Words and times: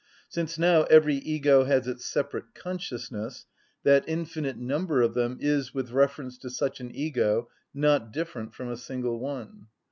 Since 0.27 0.57
now 0.57 0.81
every 0.85 1.13
ego 1.17 1.65
has 1.65 1.87
its 1.87 2.05
separate 2.05 2.55
consciousness, 2.55 3.45
that 3.83 4.03
infinite 4.07 4.57
number 4.57 5.03
of 5.03 5.13
them 5.13 5.37
is, 5.39 5.75
with 5.75 5.91
reference 5.91 6.39
to 6.39 6.49
such 6.49 6.79
an 6.79 6.89
ego, 6.95 7.49
not 7.71 8.11
different 8.11 8.55
from 8.55 8.69
a 8.69 8.77
single 8.77 9.19
one. 9.19 9.67